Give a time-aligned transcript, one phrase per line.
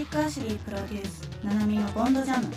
[0.00, 2.48] チックアシュリープロデュースナナミのボンドジャム。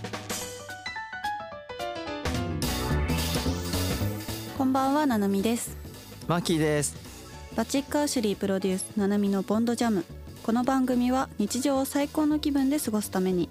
[4.58, 5.76] こんばんはナナミです。
[6.26, 6.96] マキです。
[7.54, 10.06] バチックアシュリープロデュースナナミのボンドジャム。
[10.42, 13.50] この番組は日常を最高の気分で過ごすために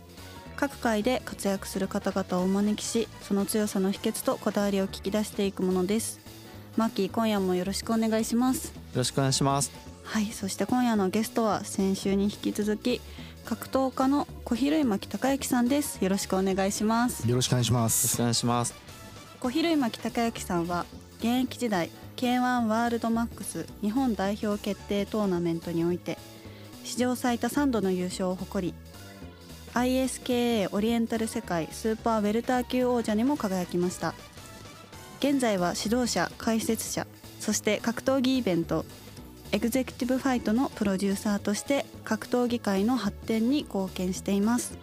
[0.57, 6.19] 各界で活躍する方々をお招きしその強さの秘訣とこだわりを聞き出していくものです。
[6.79, 8.69] マッキー今夜もよろしくお願いします。
[8.69, 9.71] よろしくお願いします。
[10.03, 13.03] はいそして今夜のゲストは先週に引き続き
[13.45, 16.03] 格闘家の小比類巻孝之さんです。
[16.03, 17.29] よろしくお願いします。
[17.29, 18.75] よろしくお願いしまよろしくすお願いします。
[19.41, 20.87] 小比類巻孝之さんは
[21.19, 26.19] 現役時代 K1 ワールドマックス日本代表決定トーナメントにおいて
[26.85, 28.75] 史上最多3度の優勝を誇り
[29.75, 34.15] ISKA オリエンタル世界スーパーウェルター級王者にも輝きました。
[35.23, 37.07] 現在は指導者解説者
[37.39, 38.85] そして格闘技イベント
[39.55, 44.79] エグゼクティブファイトのプロデューサーとして格闘技界の発展に貢献しています。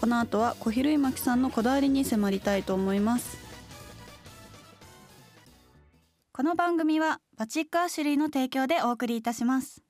[0.00, 3.36] この後は小比類巻さんのこだわりに迫りたいと思います。
[6.32, 9.82] この番組はバチックアシュリーの提供でお送りいたします。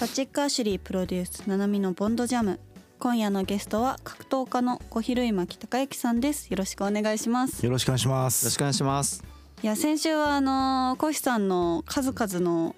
[0.00, 2.58] バチックアシュリープロデュースナナミのボンドジャム。
[3.02, 6.46] 今夜のゲストは格闘家の小比類巻孝之さんです。
[6.50, 7.66] よろしくお願いします。
[7.66, 9.24] よろしくお願いしまよろすしくお願いします。
[9.60, 12.76] いや先週はあのコシさんの数々の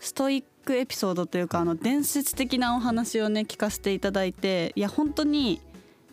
[0.00, 5.62] ストイックエピソードというかあの伝説的なお話をね聞かせていただいていや本当に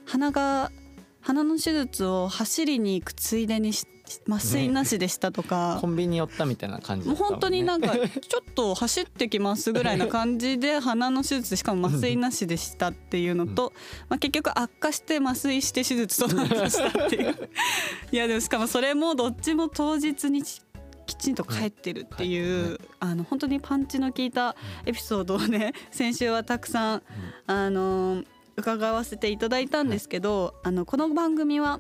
[0.06, 0.72] 鼻が
[1.20, 3.86] 鼻の手術を走りに行くついでにし
[4.28, 13.74] 麻酔なしでしたとか、コンビニ寄ったみたいな感じもう本当になんか ちょっと走ってきますぐらいな感じで鼻の手術しかも麻酔なしでしたっていうのと、
[14.10, 17.50] まあ、結局悪化して麻酔して手術となりましたっていう。
[18.12, 20.62] いやでもしかもそれもどっちも当日にき
[21.08, 24.56] きちんと帰ってるっていう、あの本当にパンチの効いた
[24.86, 27.04] エピソードをね先週はたくさん、
[27.48, 28.24] あの
[28.56, 31.80] 伺わせていただいたんですけど、あのこの番組は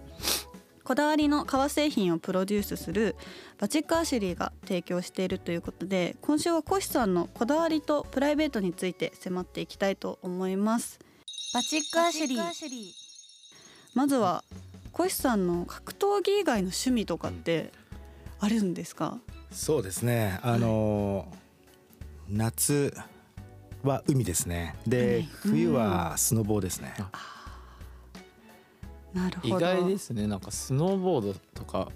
[0.83, 3.15] こだわりの革製品をプロデュースする
[3.59, 10.99] バチックアシュリーが提供しているということで今週はコシさんのこだわりとプライベートについて迫っていきたいと思います。
[11.53, 12.93] バチックアシュリー。
[13.93, 14.43] まずは
[14.91, 17.71] コシさんの格闘技以外の趣味とかって
[18.39, 19.19] あるんですか？
[19.51, 20.39] そうですね。
[20.41, 21.41] あのー
[22.33, 22.93] 夏
[23.83, 24.75] は海ですね。
[24.87, 25.51] で海。
[25.53, 26.93] 冬はスノボーですね。
[26.97, 27.01] 意
[29.13, 29.59] なるほど。
[29.59, 30.27] 外ですね。
[30.27, 31.89] なんかスノーボードとか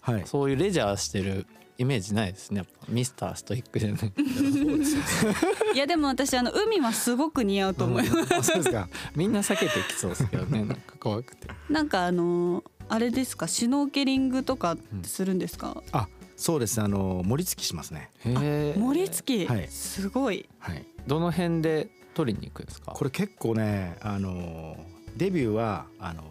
[0.00, 0.22] はい。
[0.26, 1.46] そういうレジャーしてる
[1.78, 2.58] イメージないですね。
[2.58, 4.12] やっぱミスターストイックじゃない。
[5.74, 8.88] いやでも私あの海はすごく似合うと思います、うですか。
[9.16, 10.64] みんな避けてきそうですけどね。
[10.64, 11.48] なんか怖くて。
[11.70, 13.48] なんかあのあれですか？
[13.48, 16.80] シュノーケリングとかするんですか、あそうです。
[16.80, 18.10] あのー盛り付きしますね。
[18.24, 19.68] 盛り付き、はい。
[19.68, 20.48] すごい。
[20.58, 20.84] はい。
[21.06, 22.92] どの辺で取りに行くんですか？
[22.92, 26.24] これ結構ねあのーデビューはあのー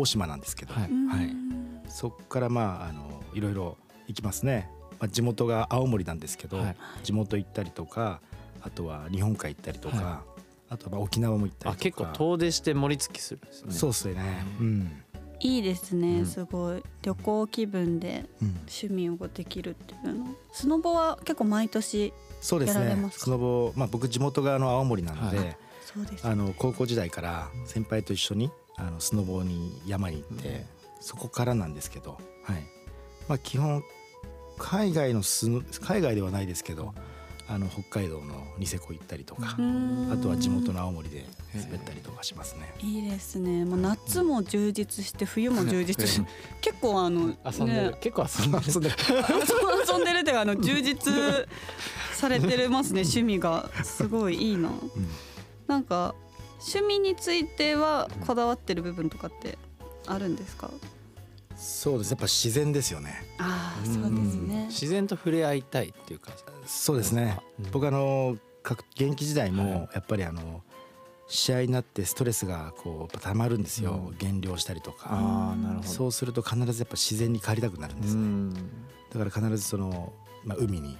[0.00, 0.74] 大島なんですけど。
[0.74, 0.82] はい。
[0.84, 1.34] はい。
[1.88, 3.76] そこからまああのいろいろ
[4.06, 6.76] 行きますね、まあ、地元が青森なんですけど、はい。
[7.02, 8.20] 地元行ったりとか
[8.62, 10.22] あとは日本海行ったりとか、は
[10.68, 11.70] あとはまあ沖縄も行ったりとか。
[11.70, 13.72] あ結構遠出して盛り付きするんですね。
[13.72, 14.44] そうっすよね。
[14.60, 15.02] うん、
[15.40, 16.26] いいですね、うん。
[16.26, 20.26] すごい旅行気分でうん、趣味をできるっていうの。
[20.52, 22.80] スノボは結構毎年そうですね。
[22.80, 23.24] やられますか？
[23.26, 25.56] スノボまあ僕地元があの青森なので、はい。
[25.84, 30.64] そうですあの高校時代から先輩と一緒にあのスノボに山に行って、うん。
[31.00, 32.62] そこからなんですけどはい。
[33.28, 33.82] まあ基本
[34.58, 36.94] 海外のスノ海外ではないですけど
[37.48, 40.10] あの北海道のニセコ行ったりとか、うん。
[40.12, 42.74] あとは地元の青森で滑ったりとかしますね。
[42.80, 43.64] いいですね。
[43.64, 46.26] もう夏も充実して冬も充実してうん。
[46.60, 47.66] 結構あの遊ん。
[47.66, 47.98] でる、ね。
[48.00, 48.64] 結構遊んでる。
[48.66, 48.96] 遊んでる
[49.86, 51.12] 遊遊んでるっていうかあの充実
[52.14, 53.02] されてますね。
[53.06, 53.70] 趣味が。
[53.84, 54.68] すごいいいな。
[54.68, 55.10] うん。
[55.68, 56.16] なんか
[56.60, 59.58] 趣味についてはこだわってる部分とかって
[60.06, 60.70] あるんですか？
[61.56, 62.10] そうです。
[62.10, 63.24] やっぱ自然ですよね。
[63.38, 64.00] ああそうで
[64.30, 64.66] すね。
[64.66, 66.32] 自然と触れ合いたいっていうか。
[66.66, 67.38] そうですね。
[67.58, 67.70] うん。
[67.70, 70.62] 僕あの各現役時代はもやっぱりあの
[71.28, 74.18] 試合になってストレスがこうたまるんですよ、うん。
[74.18, 75.08] 減量したりとか。
[75.10, 75.88] ああなるほど。
[75.88, 78.20] そうすると必ずやっぱ自然に帰りたくなるんですね。
[78.22, 78.54] ん。
[78.54, 78.60] だ
[79.18, 80.12] から必ずその、
[80.44, 80.98] まあ、海に行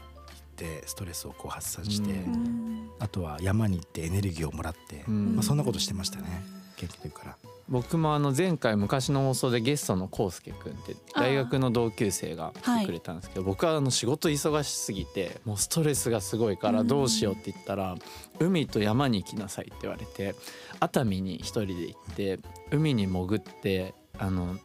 [0.56, 2.34] ってストレスをこう発散して、うん。
[2.34, 2.66] うん
[2.98, 5.34] あとは山に行ってエネルギーをもらって、うん。
[5.36, 6.42] まあ、そんなことしてましたね
[6.76, 7.36] 現役の時から。
[7.68, 17.96] 僕もあの前回昔の放送でゲストのコウスケくんって大学の同級生が来てくれたんですけど、僕はあの仕事忙しすぎてもうストレスがすごいからどうしようって言ったら
[18.38, 20.36] 「海と山に行きなさい」って言われて
[20.78, 22.38] 熱海に一人で行って
[22.70, 24.56] 海に潜ってあの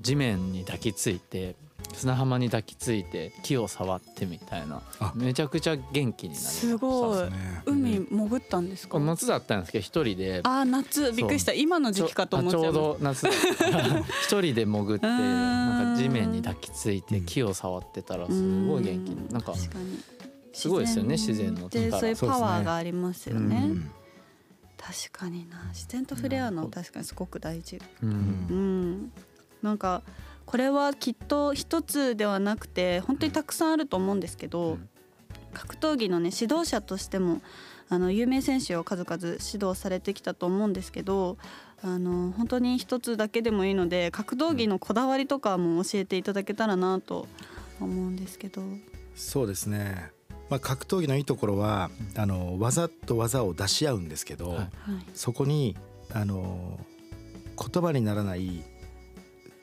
[0.00, 1.54] 地面に抱きついて
[1.94, 4.82] 砂浜に抱きついて木を触ってみたいな。
[5.00, 5.12] あ。
[5.16, 7.30] めちゃくちゃ元気になりましたすごい。
[7.30, 7.62] ね。
[7.66, 8.92] 海潜ったんですか？
[8.92, 10.40] これ夏だったんですけど一人で。
[10.44, 11.12] あー夏。
[11.12, 11.52] びっくりした。
[11.52, 13.26] 今の時期かと思っちゃいちょうど夏。
[14.22, 17.26] 一人で潜ってなんか地面に抱きついてうん。
[17.26, 18.32] 木を触ってたらす
[18.66, 19.42] ごい元気になん。
[19.42, 19.54] か
[20.52, 23.62] すごいですよね自然ので力そういうパワーがありますよね。
[23.64, 23.90] うん。
[24.76, 25.64] 確かにな。
[25.72, 27.80] 自然と触れ合うのは確かにすごく大事。
[28.02, 28.10] うん。
[28.10, 28.12] う
[28.54, 29.12] ん。
[29.62, 30.02] なんか
[30.48, 34.88] これはきっと一つではなくて本当にたくさんあると思うんですけど、うん
[35.54, 37.40] 格闘技のね指導者としても
[37.88, 41.38] あの有名選手を数々指導されてきたと思うんですけど
[41.82, 47.26] あの本当に一つだけでもいいので格闘技のこだわりとかも教えていただけたらなと
[47.80, 48.62] 思うんですけど。
[49.16, 50.12] そうですね。
[50.50, 54.70] まあ格闘技のいいところはあの技と技を出し合うんですけど、はいはい
[55.14, 55.76] そこに
[56.12, 56.78] あの
[57.56, 58.62] 言葉にならない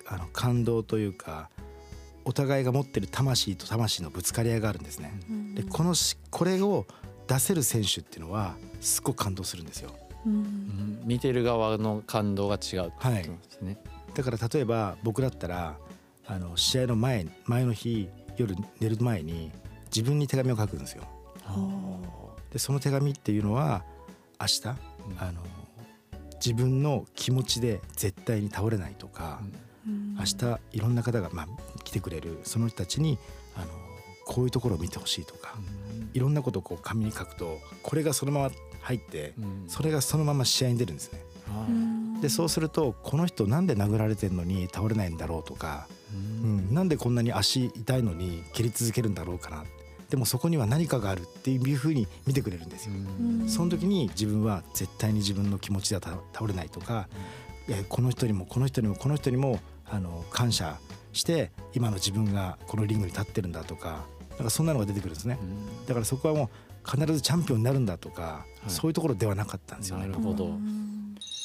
[0.08, 1.50] あの感動というか
[2.24, 5.20] お互いが持ってる魂と魂のぶつかり合いがあるんですね。
[5.54, 6.86] でこのしこれを
[7.28, 9.92] 出せる選手っていうのはすごく感動するんですよ。
[10.26, 13.78] うんうん見てる側の感動が違うってことですね。
[14.16, 15.78] だから例えば僕だったら
[16.26, 19.52] あの試合の前前の日夜寝る前に
[19.96, 21.04] 自分に手紙を書くんですよ。
[22.52, 23.84] でその手紙っていうのは
[24.40, 24.68] 明日、
[25.20, 25.42] あの
[26.36, 29.65] 自分の気持ちで絶対に倒れないとか、うん
[30.18, 31.48] 明日いろんな方が、まあ、
[31.84, 33.18] 来てくれるその人たちに
[33.56, 33.68] あの
[34.26, 35.56] こういうところを見てほしいとか、
[36.14, 38.52] いろんなことをこう紙に書くとこれがそのまま
[38.82, 39.66] 入って、うん。
[39.68, 41.20] それがそのまま試合に出るんですね。
[42.22, 49.64] でそうするとこの人なんで殴られてるのに倒れないんだろうとか、いうん、なんでこんなに足痛いのに蹴り続けるんだろうかな。
[50.10, 52.94] でもそこには何かがあるっていうふうに見てくれるんですよ。
[52.94, 53.50] うん。
[53.50, 57.08] その時に自分は絶対に自分の気持ちでは倒倒れないとか、
[57.68, 59.60] いやこの人にもこの人にもこの人にも
[59.90, 60.78] あの感謝
[61.14, 64.06] して今の自分がこのリングに立ってるんだとか
[64.38, 65.38] なんかそんなのが出てくるんですね
[65.88, 66.50] だからそこはも
[66.86, 70.22] う必ずチャンピオンになるんだとか、いそういうところではなかったんですよねなる。
[70.22, 70.52] ほど。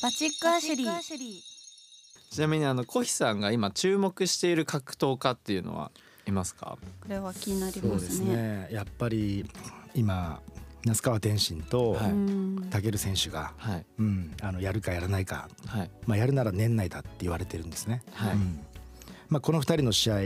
[0.02, 1.50] バチックアシュリー
[2.30, 5.90] ちなみにあのコヒさんが今注目している格闘家っていうのは
[6.26, 6.76] いますか？
[7.00, 8.36] これは気になりそうですますね。
[8.36, 9.46] ねやっぱり
[9.94, 10.40] 今
[10.84, 11.98] 那須川天心と
[12.70, 13.86] 武選手が、はい。
[13.98, 15.90] うん、あのやるかやらないか、はい。
[16.06, 18.02] まあ、やるなら年内だって言われてるんですね。
[18.12, 18.34] はい。
[18.34, 18.60] うん。
[19.28, 20.16] まあ、この2人の試合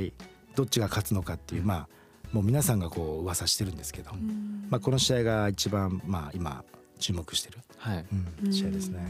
[0.55, 1.89] どっちが勝つのかっていう、まあ、
[2.33, 4.67] もう皆さんがこう噂してるんですけど、うん。
[4.71, 6.65] まあ、この試合が一番、まあ、今
[6.99, 8.07] 注目してる、はい。
[8.45, 9.01] うん試合ですね。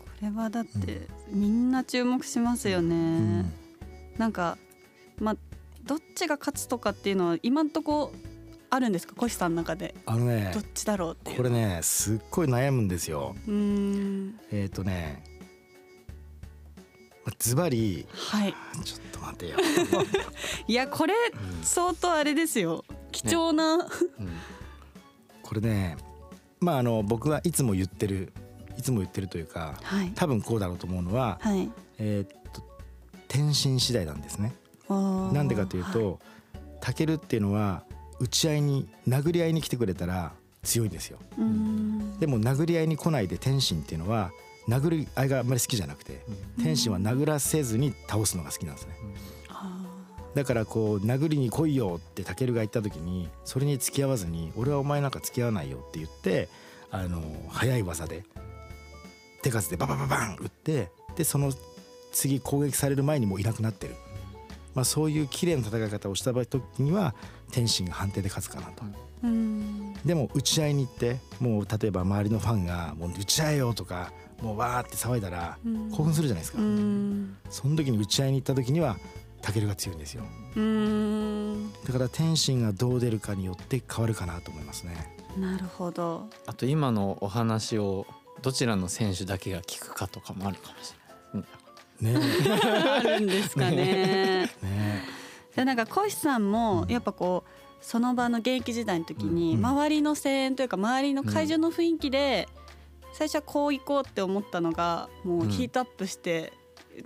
[0.00, 2.96] これはだってみんな注目しますよね。
[2.96, 3.52] うん。
[4.16, 4.56] なんか
[5.18, 5.36] まあ
[5.84, 8.12] どっちが勝つとかっていうのは今んとこ
[8.74, 9.14] あるんですか？
[9.14, 9.94] コシさんの中で。
[10.06, 11.36] あのねどっちだろうっていう。
[11.36, 13.34] これねすっごい悩むんですよ。
[13.46, 14.40] うーん。
[14.50, 15.22] えっ、とね
[17.38, 18.54] ズバリはい。
[18.84, 19.56] ちょっと待てよ。
[20.68, 21.14] いやこれ
[21.62, 22.84] 相当あれですよ。
[23.12, 23.82] 貴重な、うん。
[25.42, 25.96] これね
[26.60, 28.32] まああの僕はいつも言ってる
[28.76, 30.12] いつも言ってるというかはい。
[30.14, 31.70] 多分こうだろうと思うのは、はい。
[31.98, 32.62] えーっと
[33.28, 34.54] 天心次第なんですね。
[34.88, 36.20] ななんでかというと、
[36.80, 37.84] タケルっていうのは
[38.24, 40.32] 打ち合いに殴り合いに来てくれたら
[40.62, 41.18] 強いんですよ。
[42.18, 44.32] でも殴り合いに来ないで天心っていうのは
[44.66, 46.24] 殴り合いがあんまり好きじゃなくて
[46.62, 48.94] 天心は殴らせずに倒すのが好きなんですね。
[49.48, 49.78] あ
[50.34, 56.48] だからこう殴りに来いよってタケルが言った時にそれに付き合わずに俺はお前なんか付き合わないよって言って
[56.90, 58.24] あの速い技で
[59.42, 61.52] 手数でババババン打ってでその
[62.10, 63.96] 次攻撃される前にもういなくなってる、
[64.74, 67.14] まあ、そういう綺麗な戦い方をした時には
[67.52, 68.82] 天心が判定で勝つかなと。
[70.04, 74.12] でも打ち合いに行ってもう例えば周りのファンが「もう打ち合えよ」とか
[74.42, 75.90] もうわーって騒いだらうん。
[75.90, 76.58] 興奮するじゃないですか、
[77.48, 78.98] その時に打ち合いに行った時には
[79.40, 80.24] タケルが強いんですよ。
[81.86, 85.16] だから天心がどう出るかによって変わるかなと思いますね。
[85.38, 86.28] なるほど。
[86.46, 88.06] あと今のお話を
[88.42, 90.92] どちらの選手だけが聞くかとかもあるかもし
[91.34, 91.42] れない。
[91.42, 91.63] ね
[92.02, 94.50] あるんですかね。
[94.62, 95.02] えね。
[95.56, 102.48] でなんかコシさんもやっぱこうその場の現役時代の時にうん周りの声援というか周りの会場の雰囲気で
[103.12, 106.52] 最初はこう行こうって思ったのがもうヒートアップして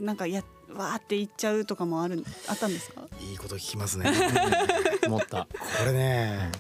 [0.01, 0.43] なんかや
[0.73, 3.03] わーって行っちゃうとかもあるあったんですか？
[3.31, 4.11] いいこと聞きますね。
[5.07, 5.47] 思った。
[5.81, 6.51] これね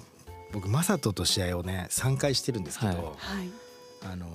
[0.52, 3.38] 僕マサトと試合をね3回してるんですけど、はい。
[3.38, 3.50] はい。
[4.12, 4.26] あの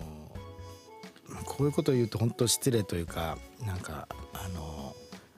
[1.46, 4.96] こういうことを言うと本当失礼というかなんかあの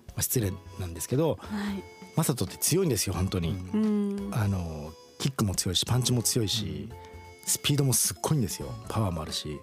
[0.07, 1.83] まあ失礼なんですけどはい。
[2.15, 4.33] マサトって強いんですよ本当に、うーん。
[4.33, 6.89] あのキックも強いしパンチも強いし、
[7.45, 9.61] スピードもすっごいんですよパワーもあるし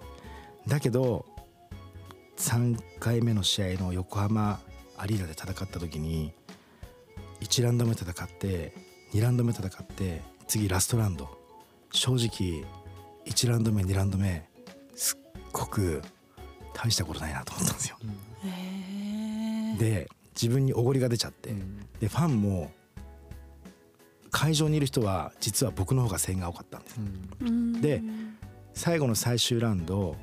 [0.67, 1.25] だけど
[2.37, 4.59] 3回目の試合の横浜
[4.97, 6.33] アリーナで戦った時に
[7.41, 8.73] 1ラウンド目戦って
[9.13, 11.29] 2ラウンド目戦って次ラストラウンド
[11.91, 12.65] 正直
[13.25, 14.47] 1ラウンド目2ラウンド目
[14.95, 15.19] すっ
[15.51, 16.01] ごく
[16.73, 17.97] 大したことないなと思ったんですよ。
[19.79, 21.53] で自分におごりが出ちゃって、
[21.99, 22.71] でファンも
[24.31, 26.99] 会場にいる人は実は僕の方が声援が多かったんです。
[27.41, 27.81] うん。
[27.81, 28.01] で
[28.73, 30.15] 最後の最終ラウンド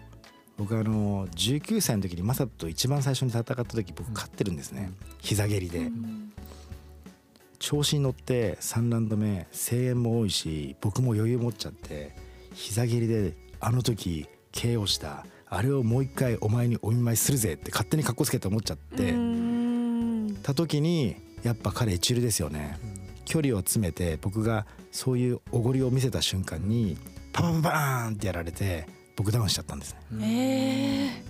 [0.59, 4.93] 僕あの19歳の時にマサトと一番最初に戦った時僕勝ってるんですね。
[5.21, 5.79] 膝蹴りで。
[5.79, 6.33] うん。
[7.61, 12.17] 調子に乗って3ラウンド目声援も多いし僕も余裕持っちゃって
[12.55, 20.37] 膝蹴りであの時 KO したあれをもう一回お前にお見舞いするぜって勝手にかっこつけて思っちゃってうん。
[20.43, 22.79] た時にやっぱ彼一流ですよね。
[23.25, 26.97] 距離を詰めて僕がそういうおごりを見せた瞬間に
[27.33, 31.17] パパパバーンってやられて僕ダウンしちゃったんですね。
[31.19, 31.25] え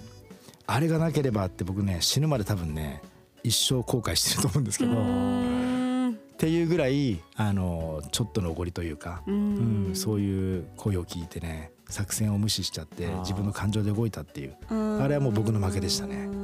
[0.66, 3.02] あれがなければって僕ね死ぬまで多分ね
[3.42, 9.92] 一生後悔してると思うんですけど、っーていうぐらいあのちょっとのおごりというか、ううん。
[9.92, 14.56] んそういう声を聞いてね作戦を無視しちゃって自分の感情で動いたっていう。
[14.70, 15.02] うん。
[15.02, 16.16] あれはもう僕の負けでしたね。
[16.16, 16.40] うん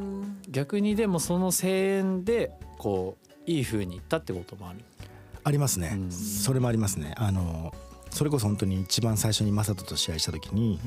[0.48, 4.78] 逆にでもその声援でこういい風にいったってこともある？
[5.42, 6.10] ありますね、うん。
[6.10, 7.14] それもありますね。
[7.16, 7.74] あの
[8.10, 10.80] それこそ本当に一番最初に正人と試合した時に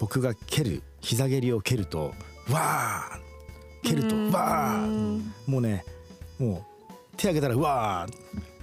[0.00, 2.14] 僕が蹴る膝蹴りを蹴ると
[2.50, 4.32] わー蹴るとうん。
[4.32, 5.22] わー。
[5.46, 5.84] もうね
[6.38, 8.12] もう手挙げたらわー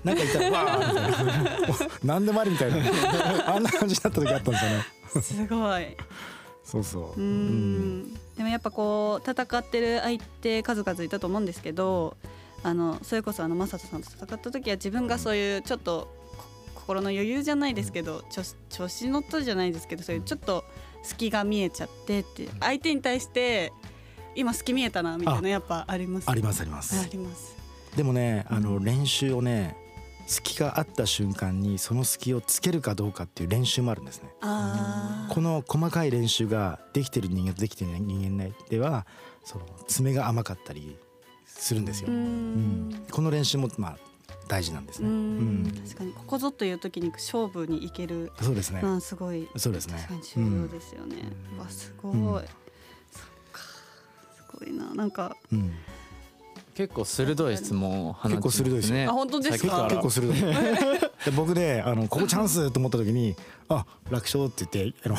[0.03, 0.87] なんか言ったらわー。
[0.87, 1.87] みたいな。
[2.03, 3.55] 何でもありみたいな。
[3.55, 5.47] あんな感じになった時あったんですよね。
[5.47, 5.97] すごい。
[6.63, 7.21] そうそう。
[7.21, 8.13] う、ん。
[8.35, 12.17] でもやっぱこう戦ってる相手数々いたと思うんですけど
[12.63, 16.09] あのそれこそあの正人さんと戦った時は自分がそういうちょっと
[16.75, 20.63] こ心の余裕じゃないですけど調子調子乗ったじゃないですけどそういうちょっと
[21.03, 23.71] 隙が見えちゃってって相手に対して
[24.35, 26.29] 今隙見えたなみたいなやっぱあります。
[26.29, 26.99] ありますあります。
[26.99, 27.55] あります。
[27.95, 29.77] でもねあの練習をね
[30.25, 34.29] 隙があった瞬間にその隙をつけるかどうかっていう練習もあるんですね。
[35.29, 39.05] この細かい練習ができてる人間とできてない人間では
[39.43, 40.97] その爪が甘かったり
[41.45, 42.89] するんですよ、ううん。
[42.89, 43.97] んこの練習もまあ
[44.47, 45.63] 大事なんですうね、うん。
[45.63, 45.71] ん。
[45.71, 48.31] 確かにここぞという時に勝負に行ける。
[48.41, 50.07] そうですね、のはすごいそうですね。
[50.35, 51.17] 重要ですよね。
[51.53, 51.59] うん。
[51.59, 52.23] わすごい、うん。
[52.25, 52.43] そっ
[53.51, 53.61] か。
[54.35, 54.93] すごいな。
[54.93, 55.73] なんかうんうん
[56.75, 58.69] 結構鋭い質問を放ってますね。
[58.69, 59.87] 結構鋭いですよあ本当ですか？
[59.89, 60.41] 結構結構鋭い。
[61.25, 63.35] で僕ねあのここチャンスと思った時に
[63.69, 65.15] あ楽勝って言ってあの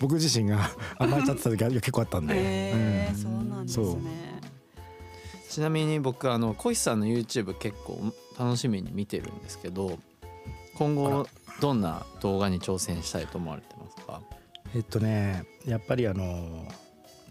[0.00, 3.16] 僕自身が甘えちゃってた時が 結構あったんで、へえうん。
[3.16, 4.40] そうなんですね。
[5.50, 9.98] ちなみに僕あの小石さんの YouTube 結構楽しみに見てるんですけど
[10.74, 11.26] 今後
[11.60, 14.20] どんな動画に挑戦したいと思われてますか？
[14.74, 16.66] えっとねやっぱりあの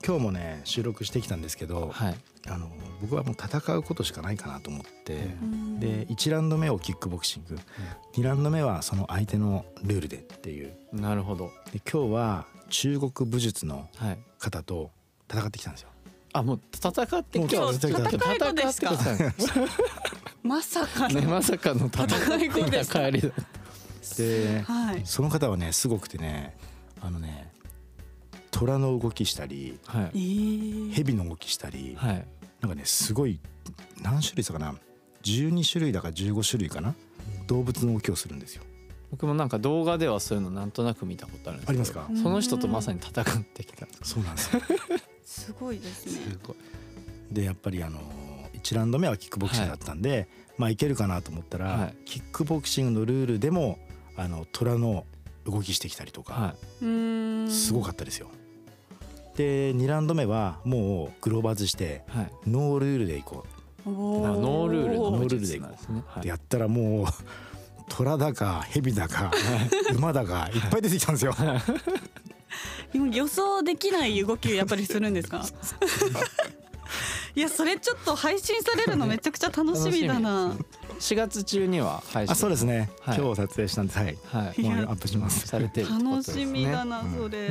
[0.05, 2.15] 今日もね収録してきたんですけど、はい
[2.47, 2.69] あの
[3.01, 5.79] 僕はもう戦うことしかないかなと思って、うん。
[5.79, 7.57] で1ラウンド目をキックボクシング、
[8.13, 10.75] 2ラウンド目はその相手のルールでっていう。
[10.93, 11.51] なるほど。
[11.73, 14.19] で今日は中国武術のはい。
[14.39, 14.91] 方と
[15.29, 15.89] 戦ってきたんですよ。
[16.33, 18.93] あもう戦ってもう戦って戦い子ですか？
[18.93, 19.53] 戦ってきた
[20.43, 23.29] まさかの、ねまさかの戦ってきた帰りだ
[24.17, 25.01] ではい。
[25.05, 26.57] その方はねすごくてね
[27.01, 27.49] あのね
[28.51, 30.03] 虎の動きしたりはい。
[30.05, 32.27] えー、蛇の動きしたり、はい
[32.65, 33.39] なんかねすごい
[34.01, 34.73] 何種類したかな
[35.23, 36.95] ？12種類だか15種類かな？
[37.47, 38.63] 動物の動きをするんですよ。
[39.11, 42.09] 僕もなんか動画ではそういうのなんとなく見たことあるんですありますか？
[42.21, 44.55] その人とまさに戦ってきたそうなんです。
[44.55, 44.61] よ
[45.23, 46.11] すごいですね。
[46.31, 46.55] すごい。
[47.31, 47.99] でやっぱりあの
[48.53, 51.95] 1ラウンド目はキックボクシングだったんで、まあいけるかなと思ったら、はい。
[52.05, 53.77] キックボクシングのルールでも
[54.17, 55.05] あの虎の
[55.45, 57.51] 動きしてきたりとか、はうーん。
[57.51, 58.29] すごかったですよ。
[59.35, 62.31] で2ラウンド目はもうグローバーズしていはい。
[62.47, 63.45] ノールールでいこ
[63.85, 63.89] お
[64.25, 64.95] あーノールール。
[64.95, 66.03] のノールールで武術なんですね。
[66.05, 66.23] う、はい。
[66.23, 67.05] でやったらもう
[67.89, 69.31] 虎だか蛇だか
[69.93, 71.35] 馬だかいっぱい出てきたんですよ。
[72.93, 75.43] 今予想できない動きをやっぱりするんですか？
[77.35, 80.55] いやそれちょっと配信されるのめちゃくちゃ楽しみだな。
[80.99, 82.31] 4月中には配信。
[82.31, 83.17] あそうですね、はい。
[83.19, 84.17] 今日撮影したんではい。
[84.31, 84.61] はい。
[84.61, 85.51] もうアップします。
[85.51, 87.13] 楽しみだな、うん。
[87.17, 87.49] それ。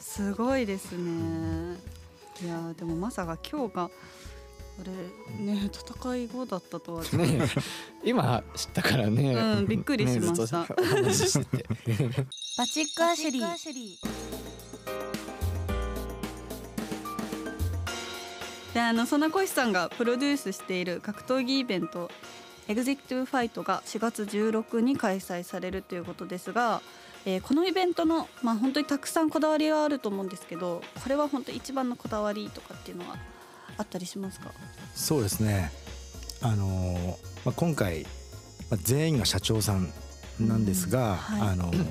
[0.00, 1.76] すごいですね。
[2.42, 3.88] いやーでもまさか今日があ
[4.82, 7.02] れね戦い後だったとは。
[7.04, 7.46] ね
[8.02, 10.66] 今知ったからねうんびっくりしました
[11.02, 11.64] ねししてて
[12.56, 13.96] バチックアシュリー。
[18.72, 22.10] であのそんな小石さんがプロデュースしている格闘技イベント
[22.68, 26.82] エグゼクティブファイトが4月16に開催されるということですが、
[27.26, 33.16] えーこのイベントのまあ本当にたくさんこだわりがあると思うんですけどこれは本当一番のこだわりとかっていうのは
[33.76, 34.50] あったりしますか？
[34.94, 35.70] そうですね。
[36.42, 37.08] あのー
[37.44, 38.04] まあ、今回、
[38.70, 39.92] まあ、全員が社長さん
[40.40, 41.48] なんですが、うんはい。
[41.50, 41.86] あのー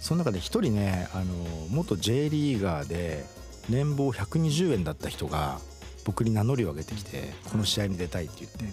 [0.00, 3.24] その中で一人ね、あのー元 J リーガーで
[3.68, 5.58] 年俸120円だった人が
[6.04, 8.72] 僕に名乗りを上げてきてこの試合に出たいって言って、はい。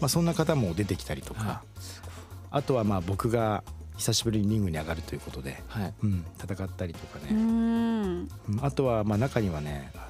[0.00, 1.62] まあ、そんな方も出てきたりとか、は
[2.50, 3.62] あとはまあ僕が
[3.96, 5.94] 久しぶりにリングに上がるということで、はい。
[6.02, 7.38] うん、戦ったりとかね、ん。
[7.38, 8.28] うん
[8.62, 10.04] あとはまあ中にはね、あの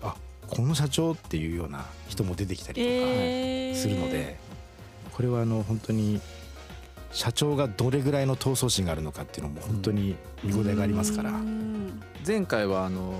[0.00, 0.16] ーあ
[0.48, 3.74] この社長っていうような人も出てきたりとかえー。
[3.74, 4.38] するので、
[5.12, 6.20] これはあの本当に
[7.12, 12.02] 社長がどれぐらいの闘争心があるのかっていうのも本当に見応えがありますから、うん。
[12.26, 13.12] 前回はあの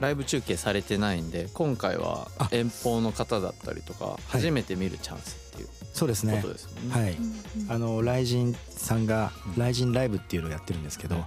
[0.00, 4.22] ライブ中継されてないんで今回はあ遠方の方だったりとかい。
[4.28, 5.49] 初めて見るチャンス
[5.92, 6.34] そうですね。
[6.34, 6.42] ね。
[6.90, 7.34] はい、うん
[7.68, 11.24] あの RIZIN さんがうん RIZIN LIVE っていうのをやってるんですけど、はい。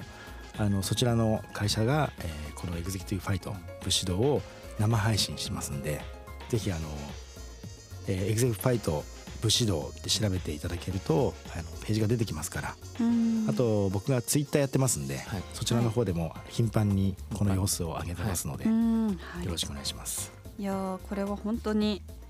[0.57, 3.53] あのそちらの会社が、えーこの Executive Fight
[3.83, 4.41] 武士道を
[4.79, 6.01] 生配信しますんで
[6.47, 6.87] ぜひあの、
[8.07, 9.03] えー Executive Fight
[9.41, 13.45] 武士道って調べていただけるとあのページが出てきますから、うん。
[13.49, 15.43] あと僕がツイッターやってますんで、はい。
[15.53, 19.07] そちらの方でも頻繁にこの様子を上げてますので、うん。
[19.17, 19.45] はい。
[19.45, 20.31] よろしくお願いします。
[20.57, 22.22] いやーこれは本当にうん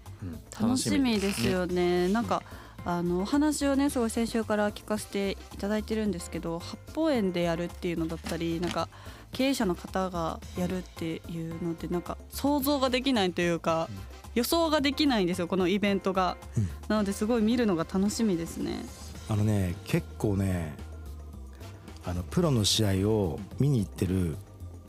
[0.59, 2.07] 楽しみですよね。
[2.09, 2.43] なんか
[2.85, 8.89] あのお話をねすごい先週から聞かせていただいてるんですけど八方園でやるっていうのだったりなんか
[9.31, 13.89] 経営者の方がやるっていうのでなんか想像ができないというか、
[14.35, 16.69] 予想ができないんですよこのイベントが、うん。
[16.87, 18.85] なのですごい見るのが楽しみですね。
[19.29, 20.75] あのね結構ね
[22.05, 24.35] あのプロの試合を見に行ってる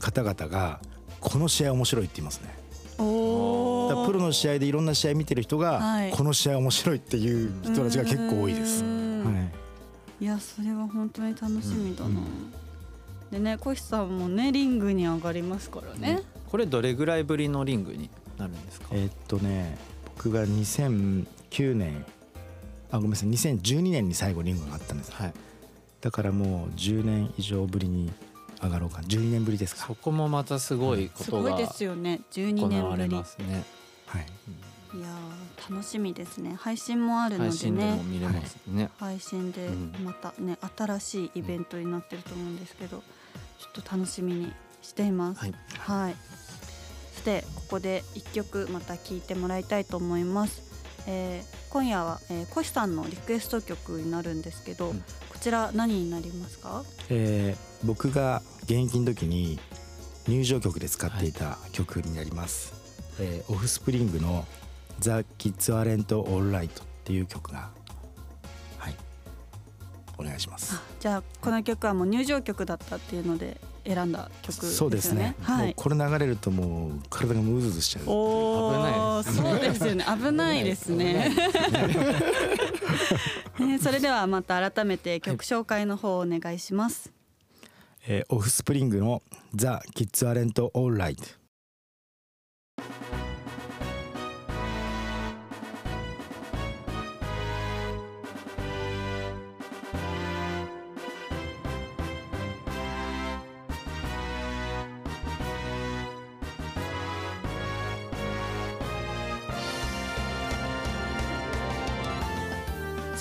[0.00, 0.80] 方々が
[1.20, 2.54] この試合面白いって言いますね。
[2.98, 3.73] お
[4.06, 6.10] プロの試合でいろんな試合見てる人が、はい。
[6.10, 8.84] この試合面白いっていう人たちが結構多いです。
[8.84, 9.24] う、ん。
[9.24, 9.30] は
[10.20, 12.08] い、いやそれは本当に楽しみだな。
[12.08, 12.52] うん。
[13.30, 16.22] でね小石さんもねリングに上がりますからね。
[16.50, 18.88] これどれぐらいぶりのリングになるんですか？
[18.92, 19.76] えーっとね
[20.16, 22.04] 僕が2009年
[22.90, 25.12] あごめんなさい2012年に最後リングがあったんです。
[25.12, 25.32] はい。
[26.00, 28.12] だからもう10年以上ぶりに
[28.62, 29.00] 上がろうか。
[29.00, 29.86] 12年ぶりですか。
[29.86, 32.20] そこもまたすごいことがすごいですよね。
[32.30, 32.90] 12行年ぶり。
[32.90, 33.64] われますね。
[34.14, 34.26] はい。
[34.96, 36.54] いやー楽しみですね。
[36.58, 38.90] 配信もあるので配信でねも見れますね。
[38.98, 39.92] 配信でうん。
[40.04, 43.02] またね新しいイベントになってると思うんですけど
[43.58, 45.40] ちょっと楽しみにしています。
[45.40, 45.54] はい。
[45.78, 46.16] はい。
[47.14, 50.62] そしてここで一曲また聴いてもらいたいと思います、
[51.06, 55.00] えー今夜は、えー、コシさんのリクエスト曲になるんですけど、うん。
[55.00, 55.04] こ
[55.40, 56.84] ちら何になりますか？
[57.10, 59.58] えー僕が現役の時に
[60.28, 62.72] 入場曲で使っていた曲になります、
[63.20, 64.46] えーオフスプリングの
[64.98, 67.70] 「ザ・キッズ・アレント・オールライト」っていう曲が
[68.78, 68.94] はい
[70.18, 70.74] お願いします。
[70.74, 74.76] あじゃあこの曲はもう入場曲だったっていうので選んだ曲ですよね。
[74.76, 75.74] そうですね、はい。
[75.76, 78.04] これ流れるともう体がムズムズしちゃう。
[78.06, 80.04] お危ないですねそうですよね。
[80.04, 81.28] 危ないですね。
[83.58, 87.12] ね それではまた改めて曲紹介の方お願いします、
[88.06, 89.22] えーオフスプリングの
[89.54, 91.24] 「ザ・キッズ・アレント・オールライト」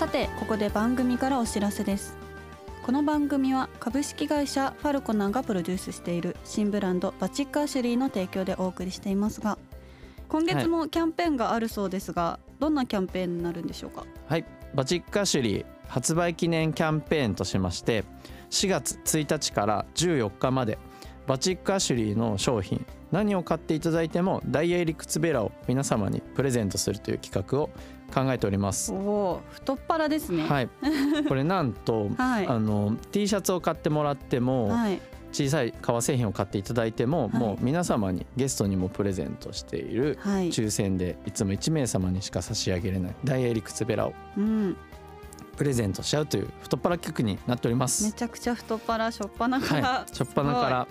[0.04, 2.18] さてここで番組からお知らせです。
[2.86, 9.58] この番組は株式会社ファルコナーがプロデュースしている新ブランドバチックアシュリーの提供でお送りしていますが
[10.28, 14.06] 今月もキャンペーンがあるそうですが、どんなキャンペーンになるんでしょうか？
[14.28, 18.04] はい、バチックアシュリー発売記念キャンペーンとしまして
[18.50, 20.80] 4月1日から14日まで
[21.28, 27.70] バチックアシュリーの商品何を買っていただいてもダイヤ入り靴べらを皆様にプレゼントするという企画を
[28.14, 28.92] 考えております。
[28.94, 30.48] おお太っ腹ですね。
[30.48, 30.70] はい、
[31.28, 32.48] これなんと、はい。
[32.48, 35.02] あの T シャツを買ってもらっても、はい。
[35.32, 37.38] 小さい革製品を買っていただいても、はい。
[37.40, 40.50] もう皆様にゲストにもプレゼントしているはい。
[40.50, 44.78] 抽選でいつも1名様にしか差し上げれないダイヤ入り靴べらをうん。
[45.58, 48.12] プレゼントしちゃうという太っ腹企画になっておりまめす。
[48.12, 50.88] ちゃくちゃ太っ腹しょっぱなから、はい、 初っ端から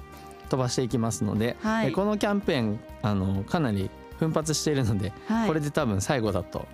[0.49, 1.89] 飛ばしていきますので、はい。
[1.89, 5.49] えこのキャンペーンあのかなり奮発しているので、はい。
[5.49, 6.67] これで多分最後だと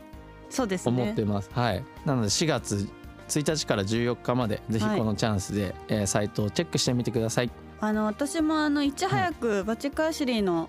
[0.50, 1.50] そうですね思ってます。
[1.52, 1.84] はい。
[2.04, 2.88] なので4月
[3.28, 7.50] 1日から14日までぜひこのチャンスで、えーサイトをチェックしてみてください。
[7.80, 10.68] あの私もあのいち早くバチックアシュリーの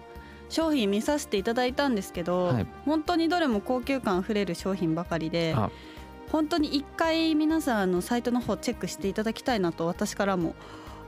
[0.49, 5.69] 商品見させていただいたんですけど、はい本当にどれも高級感あふれる商品ばかりであ
[6.31, 10.55] 本当に一回皆さんあのサイトの方チェックしていただきたいなと私からも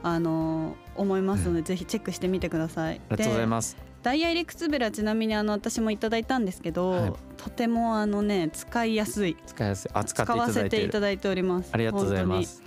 [0.02, 3.00] あの思いますので、ぜひチェックしてみてください。
[3.08, 3.91] ありがとうございます。
[4.02, 7.12] ダイヤリクツベラちなみにあの私もいただいたんですけど、はい。
[7.36, 9.36] とてもあのね使いやすい。
[9.46, 9.90] 使いやすい。
[9.94, 11.70] 扱使わせていただいております。
[11.72, 12.62] ありがとうございます。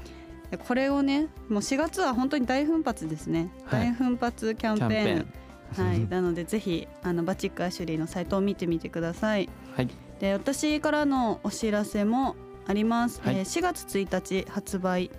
[0.68, 3.88] これをねもう4月は本当に大奮発ですね、はい。
[3.88, 5.28] 大奮発キャンペーン。
[5.76, 9.50] はい、なのでぜひあのバチックアシュリーのサイトを見てみてください。
[9.76, 9.90] はい。
[10.20, 12.36] で私からのお知らせも
[12.68, 13.20] あります。
[13.22, 13.38] はい。
[13.38, 15.12] えー4月1日発売。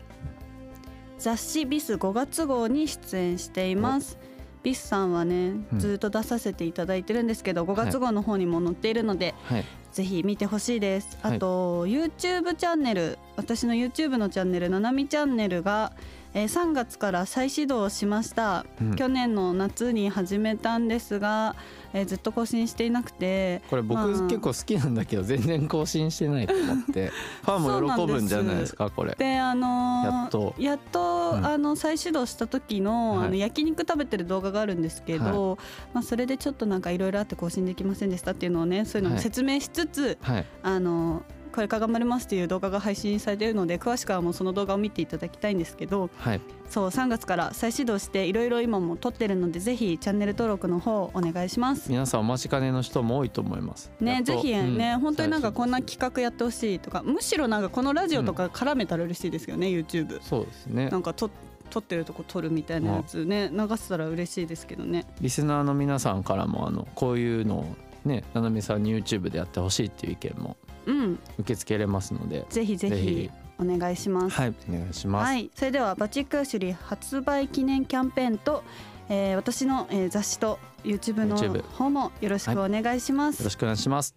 [1.19, 4.19] 雑誌ビス5月号に出演しています。
[4.67, 5.79] ビスさんはねうん。
[5.79, 9.65] ずっと出させていただいてるんですけど、5月号の方にも載っているので、はい。
[9.93, 11.17] ぜひ見てほしいです。
[11.23, 11.37] はい。
[11.37, 15.93] あと、YouTube チャンネル私の YouTube のチャンネル「ななみチャンネルが」
[16.35, 18.97] えー3月から再始動しました、うん。
[18.97, 21.55] 去年の夏に始めたんですが、
[21.95, 24.09] えーずっと更新していなくてこれ僕、まあ。
[24.09, 27.11] 結構好きなんだけど全然更新してないと思って。
[27.45, 29.15] ファンも喜ぶんじゃないですかこれ。
[29.17, 30.55] であのーやっと。
[30.59, 31.47] やっと、うん。
[31.47, 33.27] あの再始動した時の,、はい。
[33.27, 35.59] あの焼肉食べてる動画があるんですけど、
[35.93, 39.23] まあ、それでちょっとなんかいろいろあって更新できませんでしたっていうのをねそういうのもはい。
[39.23, 40.47] 説明しつつ、はい。
[40.63, 41.23] あの
[41.57, 46.41] これから頑張りますっていう動画が配信されているので詳しくはもうその動画を見ていただきたいんですけどはい。
[46.69, 51.91] そう3月から再始動していろいろ今も撮ってるのでぜひチャンネル登録の方お願いします。
[51.91, 53.91] 皆さんお待ちかねの人も多いと思います。
[54.01, 60.91] ねぜひね、うん本当になんかこんな企画やってほしいとかむしろなんかこのラジオとか絡めたら嬉しいですよね、YouTube そうですね。
[60.91, 61.31] なんかと
[61.71, 65.07] 撮ってるとこ撮るみたいなやつね流せたら嬉しいですけどね。
[65.23, 71.19] リスナーの皆さんからもあのこういうのをねななみさんに YouTube でやってほしいっていう意見もうん。
[71.39, 73.31] 受け付けれますのでぜひぜひぜひ。
[73.59, 74.37] お願いします。
[74.37, 78.63] はいお願いします、はい、それではバチックアシュリー発売記念キャンペーンと、
[79.09, 83.41] えー私の、えー雑誌と YouTube の方もよろしくお願いします。
[83.41, 84.15] よろしくお願いします。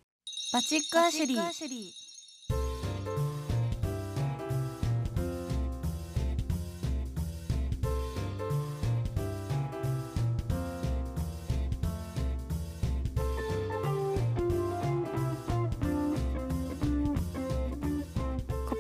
[0.54, 1.99] バチックアシュリー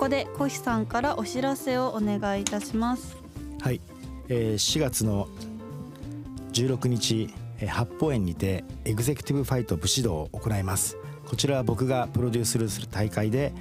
[0.09, 3.15] ここでコヒさんからお知らせをお願いいたします。
[3.61, 3.79] はい、
[4.27, 5.27] えー4月の
[6.51, 10.97] 16日えー八方園にてエグゼクティブファイト武士道を行います。
[11.27, 13.53] こちらは僕がプロデュースする大会で、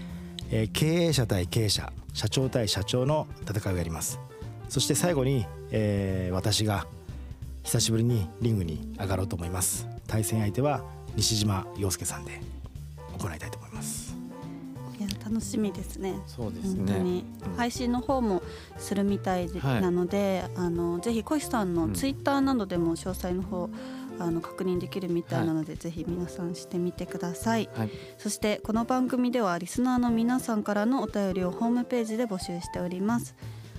[0.50, 4.18] えー経営者対経営者社長対社長の戦いをやります。
[4.70, 6.87] そして最後に、えー私が
[7.62, 9.87] 久しぶりにリングに上がろうと思います。
[10.06, 10.82] 対戦相手は
[11.14, 12.40] 西島陽介さんで
[13.18, 13.58] 行いたいと思います。
[15.28, 16.14] 楽しみですね。
[16.26, 16.78] そうですね。
[16.78, 17.24] 本当に。
[17.46, 17.56] うん。
[17.56, 18.42] 配信の方も
[18.78, 19.82] するみたいで、はい。
[19.82, 23.68] なのであのぜひ小石さんのツイッターなどでも詳細の方、
[24.18, 27.68] あの確認できるみたいなので、ぜひ皆さんしてみてください。
[27.74, 27.90] はい。
[28.18, 33.34] そしてこの番組ではリスナーの皆さんからのお便りをホームページで募集しております。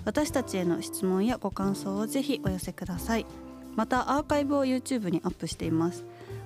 [0.05, 3.25] 私たちへの質問やご感想をぜひお寄せください。
[3.75, 6.03] またアーカイブを YouTube にアップしています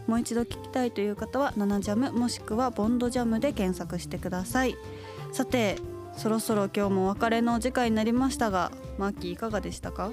[0.08, 4.76] もう一度聞きたいという方は「ナナジャム」もしくは「ボンドジャム」で検索してください。
[5.32, 5.78] さて
[6.16, 10.12] そろそろ今日もお別れのお時間になりましたがマーキーいかがでしたか？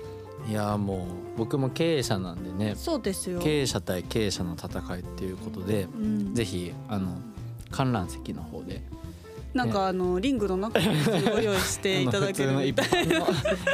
[0.48, 2.74] いやーもう僕も経営者なんでね。
[2.74, 7.18] そうですよ、経営者対経営者の戦いっていうことでうん、ぜひあの
[7.70, 8.82] 観覧席の方で
[9.52, 13.26] なんかあのリングの中にご用意していただけるみたい普通の一般の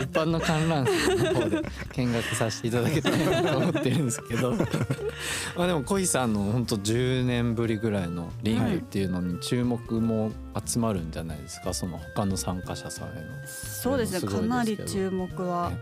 [0.03, 1.63] 一般の観覧席の方で
[1.97, 4.55] 見学させていただけたらなと思ってるんですけど。
[5.57, 10.33] まあでも小井さんの本当10年ぶりぐらいのリングっていうのに注目も
[10.67, 11.75] 集まるんじゃないですか？
[11.75, 13.21] その他の参加者さんへの。
[13.47, 15.79] そうですねかなり注目はね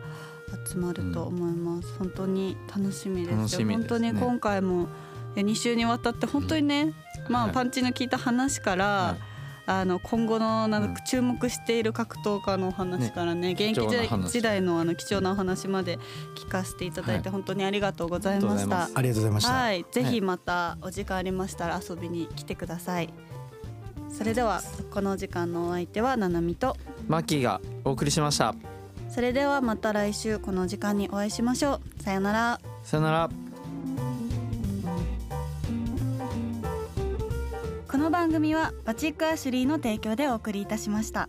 [0.69, 3.37] 集まると思います、本当に楽しみですよ。
[3.39, 3.75] 楽しみですね。
[3.77, 4.89] 本当に今回も
[5.37, 6.95] 2週にわたって本当にね、
[7.29, 7.53] まあはい。
[7.53, 9.34] パンチの効いた話から、はい
[9.67, 13.81] あの今後のなんうんか注目している格闘家のお話からね現役
[14.29, 15.99] 時代のあの貴重なお話まで
[16.37, 18.93] 聞かせていただいてはい本当にありがとうございましたありがとうござい。
[18.97, 23.13] ありがとうございました、はい、ぜひまたお時間ありましたら遊びに来てください。
[24.11, 26.77] それではこの時間のお相手はななみと
[27.09, 28.55] マッキーがお送りしました。
[29.09, 32.03] それではまた来週この時間にお会いしましょう。
[32.03, 32.61] さよなら。
[32.85, 33.31] さよなら。
[38.05, 41.27] この番組はバチックアシュリーの提供でお送りいたしました。